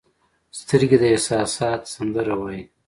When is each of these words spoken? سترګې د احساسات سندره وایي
سترګې 0.59 0.97
د 0.99 1.03
احساسات 1.13 1.81
سندره 1.93 2.33
وایي 2.41 2.61